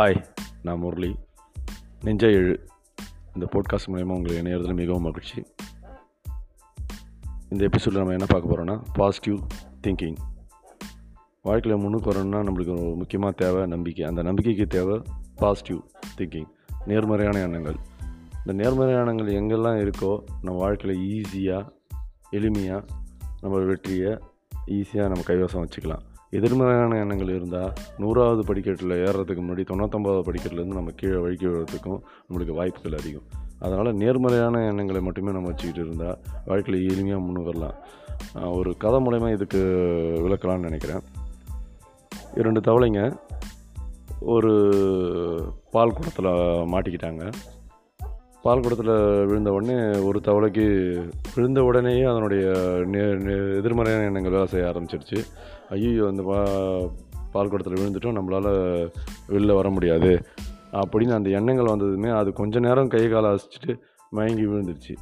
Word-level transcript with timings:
Hi 0.00 0.24
நான் 0.62 0.78
முரளி. 0.78 1.16
நெஞ்ச 2.00 2.26
எழு. 2.26 2.66
இந்த 3.34 3.48
போட்காஸ்ட் 3.52 3.90
மூலயமா 3.90 4.16
உங்களை 4.16 4.38
இணையறதுல 4.38 4.74
மிகவும் 4.74 5.02
மகிழ்ச்சி. 5.02 5.42
இந்த 7.48 7.64
எபிசோடில் 7.64 7.98
நம்ம 7.98 8.12
என்ன 8.12 8.26
பார்க்க 8.28 8.48
போகிறோன்னா 8.48 8.82
பாசிட்டிவ் 8.92 9.38
திங்கிங் 9.86 10.16
வாழ்க்கையில் 11.42 11.80
முன்னுக்கு 11.80 12.06
வரணும்னா 12.06 12.52
நம்மளுக்கு 12.52 12.70
ஒரு 12.70 12.96
முக்கியமாக 12.96 13.34
தேவை 13.36 13.66
நம்பிக்கை. 13.66 14.04
அந்த 14.04 14.22
நம்பிக்கைக்கு 14.22 14.66
தேவை 14.66 15.02
பாசிட்டிவ் 15.36 15.80
திங்கிங் 16.16 16.48
நேர்மறையான 16.86 17.38
எண்ணங்கள். 17.38 17.76
இந்த 18.46 18.52
நேர்மறையான 18.52 19.12
எண்ணங்கள் 19.12 19.34
எங்கெல்லாம் 19.34 19.90
இருக்கோ 19.90 20.22
நம்ம 20.42 20.58
வாழ்க்கையில் 20.58 21.22
ஈஸியாக 21.22 21.68
எளிமையாக 22.32 22.84
நம்ம 23.40 23.58
வெற்றியை 23.58 24.18
ஈஸியாக 24.66 25.08
நம்ம 25.08 25.20
கைவசம் 25.20 25.66
வச்சுக்கலாம். 25.66 26.08
எதிர்மறையான 26.30 26.98
எண்ணங்கள் 26.98 27.28
இருந்தால் 27.28 27.72
நூறாவது 27.98 28.44
படிக்கட்டில் 28.44 28.90
ஏறுறதுக்கு 28.90 29.42
முன்னாடி 29.42 29.64
தொண்ணூத்தொம்பதாவது 29.70 30.28
படிக்கட்டிலேருந்து 30.28 30.76
நம்ம 30.78 30.90
கீழே 30.90 31.16
வழுக்கி 31.16 31.46
விடுறதுக்கும் 31.46 32.00
நம்மளுக்கு 32.28 32.54
வாய்ப்புகள் 32.54 32.98
அதிகம். 32.98 33.22
அதனால் 33.58 33.94
நேர்மறையான 33.94 34.66
எண்ணங்களை 34.66 35.00
மட்டுமே 35.00 35.32
நம்ம 35.32 35.46
வச்சுக்கிட்டு 35.46 35.88
இருந்தால் 35.88 36.18
வாழ்க்கையில் 36.46 36.88
எளிமையாக 36.88 37.20
முன்னுக்கு 37.20 37.42
வரலாம். 37.42 37.74
ஒரு 38.52 38.76
கதை 38.76 38.98
மூலயமா 38.98 39.32
இதுக்கு 39.32 39.58
விளக்கலாம்னு 40.18 40.58
நினைக்கிறேன். 40.58 41.00
இரண்டு 42.34 42.60
தவளைங்க 42.60 43.16
ஒரு 44.20 45.52
பால் 45.70 45.92
குடத்தில் 45.92 46.30
மாட்டிக்கிட்டாங்க. 46.72 47.32
பால் 48.44 48.62
குடத்தில் 48.62 48.92
விழுந்த 49.26 49.50
உடனே 49.52 49.74
ஒரு 50.08 50.18
தவளைக்கு 50.26 50.64
விழுந்த 51.34 51.62
உடனேயே 51.62 52.04
அதனுடைய 52.04 52.44
நே 52.92 53.02
எதிர்மறையான 53.58 54.04
எண்ணங்கள் 54.04 54.34
வேலை 54.36 54.46
செய்ய 54.46 54.70
ஆரம்பிச்சிருச்சு. 54.70 55.18
ஐயோ 55.68 56.06
அந்த 56.06 56.22
பா 56.22 56.38
பால் 57.34 57.48
குடத்தில் 57.48 57.80
விழுந்துட்டோம் 57.80 58.18
நம்மளால் 58.18 58.50
வெளில 59.34 59.54
வர 59.54 59.70
முடியாது. 59.70 60.12
அப்படின்னு 60.82 61.16
அந்த 61.18 61.30
எண்ணங்கள் 61.30 61.72
வந்ததுமே 61.72 62.10
அது 62.20 62.32
கொஞ்ச 62.32 62.58
நேரம் 62.58 62.88
கை 62.88 63.08
காலை 63.08 63.30
அசிச்சுட்டு 63.30 63.74
மயங்கி 64.10 64.46
விழுந்துருச்சு. 64.46 64.96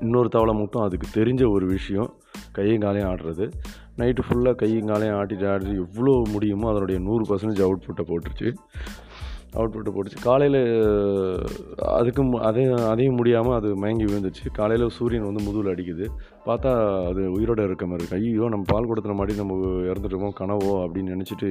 இன்னொரு 0.00 0.28
தவளை 0.28 0.54
மட்டும் 0.54 0.82
அதுக்கு 0.82 1.08
தெரிஞ்ச 1.20 1.42
ஒரு 1.52 1.66
விஷயம் 1.66 2.10
கையும் 2.52 2.80
காலையும் 2.80 3.10
ஆடுறது. 3.10 3.46
நைட்டு 3.98 4.22
ஃபுல்லாக 4.26 4.54
கையும் 4.54 4.86
காலையும் 4.86 5.16
ஆட்டிட்டு 5.16 5.46
ஆடிட்டு 5.52 5.74
எவ்வளோ 5.84 6.22
முடியுமோ 6.32 6.70
அதனுடைய 6.70 7.00
நூறு 7.00 7.24
பர்சன்டேஜ் 7.30 7.62
அவுட்புட்டை 7.66 8.04
போட்டுருச்சு. 8.08 8.48
அவுட்புட்டு 9.56 9.92
போட்டுச்சு 9.94 10.20
காலையில் 10.28 10.58
அதுக்கும் 11.98 12.32
அதே 12.48 12.62
அதையும் 12.92 13.18
முடியாமல் 13.20 13.56
அது 13.58 13.68
மயங்கி 13.82 14.06
விழுந்துச்சு. 14.08 14.44
காலையில் 14.58 14.94
சூரியன் 14.96 15.26
வந்து 15.28 15.44
முதுகில் 15.46 15.72
அடிக்குது. 15.72 16.06
பார்த்தா 16.46 16.72
அது 17.10 17.22
உயிரோட 17.36 17.60
இருக்க 17.68 17.84
மாதிரி 17.90 18.04
இருக்கு. 18.04 18.18
ஐயோ 18.30 18.48
நம்ம 18.54 18.68
பால் 18.72 18.88
கொடுத்துன 18.90 19.16
மாதிரி 19.20 19.38
நம்ம 19.42 19.58
இறந்துட்டுருக்கோம் 19.90 20.36
கனவோ 20.40 20.72
அப்படின்னு 20.84 21.14
நினச்சிட்டு 21.16 21.48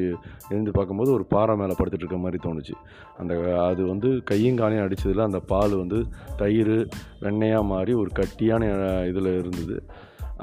எழுந்து 0.54 0.73
பார்க்கும்போது 0.78 1.12
ஒரு 1.18 1.26
பாறை 1.34 1.56
மேலே 1.62 1.76
படுத்துட்டு 1.80 2.06
இருக்க 2.06 2.20
மாதிரி 2.26 2.40
தோணுச்சு. 2.48 2.76
அந்த 3.22 3.34
அது 3.70 3.82
வந்து 3.94 4.12
கையும் 4.32 4.62
காலையும் 4.62 4.86
அடித்ததில் 4.86 5.28
அந்த 5.30 5.42
பால் 5.54 5.76
வந்து 5.84 6.00
தயிர் 6.42 6.76
வெண்ணெயாக 7.26 7.70
மாறி 7.73 7.94
ஒரு 8.04 8.12
கட்டியான 8.22 8.64
இதில் 9.12 9.32
இருந்தது. 9.42 9.78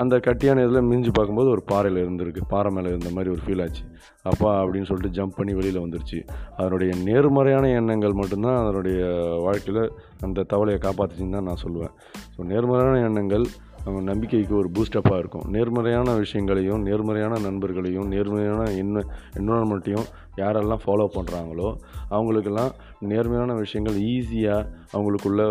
அந்த 0.02 0.14
கட்டியான 0.26 0.64
இதில் 0.66 0.88
மிஞ்சி 0.90 1.10
பார்க்கும்போது 1.10 1.50
ஒரு 1.50 1.62
பாறையில் 1.70 2.02
இருந்திருக்கு. 2.02 2.42
பாறை 2.52 2.70
மேலே 2.72 2.88
இருந்த 2.92 3.10
மாதிரி 3.16 3.32
ஒரு 3.34 3.42
ஃபீல் 3.46 3.62
ஆச்சு. 3.64 3.82
அப்பா 4.30 4.50
அப்படின்னு 4.62 4.88
சொல்லிட்டு 4.90 5.16
ஜம்ப் 5.18 5.38
பண்ணி 5.38 5.52
வெளியில் 5.58 5.82
வந்துருச்சு. 5.84 6.18
அதனுடைய 6.58 6.92
நேர்மறையான 7.08 7.70
எண்ணங்கள் 7.80 8.18
மட்டும்தான் 8.20 8.60
அதனுடைய 8.62 9.00
வாழ்க்கையில் 9.46 9.82
அந்த 10.26 10.44
தவளையை 10.52 10.78
காப்பாற்றுச்சின்னு 10.86 11.36
தான் 11.38 11.50
நான் 11.50 11.64
சொல்லுவேன். 11.64 11.94
ஸோ 12.36 12.46
நேர்மறையான 12.52 13.02
எண்ணங்கள் 13.08 13.46
அவங்க 13.84 14.00
நம்பிக்கைக்கு 14.10 14.54
ஒரு 14.62 14.68
பூஸ்டப்பாக 14.76 15.20
இருக்கும். 15.20 15.44
நேர்மறையான 15.54 16.14
விஷயங்களையும் 16.22 16.82
நேர்மறையான 16.88 17.38
நண்பர்களையும் 17.46 18.08
நேர்மறையான 18.14 18.64
என்ன 18.82 19.04
என்வரான்மெண்ட்டையும் 19.38 20.08
யாரெல்லாம் 20.42 20.82
ஃபாலோ 20.86 21.06
பண்ணுறாங்களோ 21.16 21.68
அவங்களுக்கெல்லாம் 22.14 22.74
நேர்மையான 23.12 23.54
விஷயங்கள் 23.64 23.96
ஈஸியாக 24.14 24.68
அவங்களுக்குள்ளே 24.94 25.48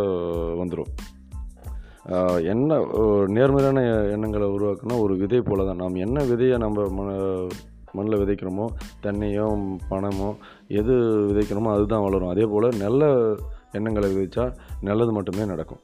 வந்துடும் 0.62 0.92
என்ன 2.52 2.78
நேர்மறையான 3.36 3.82
எண்ணங்களை 4.14 4.48
உருவாக்குனா 4.48 4.96
ஒரு 5.02 5.14
விதை 5.18 5.42
போல 5.42 5.66
தான் 5.66 5.82
நாம் 5.84 6.02
என்ன 6.06 6.24
விதையை 6.32 6.58
நம்ம 6.58 6.86
ம 6.98 7.06
மண்ணில் 7.98 8.22
விதைக்கிறோமோ 8.22 8.66
தண்ணியோ 9.04 9.46
பணமோ 9.92 10.30
எது 10.80 10.96
விதைக்கிறோமோ 11.30 11.70
அதுதான் 11.76 12.06
வளரும். 12.08 12.32
அதே 12.34 12.46
போல் 12.46 12.68
நல்ல 12.86 13.12
எண்ணங்களை 13.72 14.10
விதைச்சா 14.16 14.46
நல்லது 14.82 15.12
மட்டுமே 15.12 15.46
நடக்கும். 15.46 15.82